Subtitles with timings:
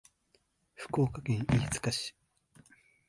[0.73, 2.15] 福岡県飯塚市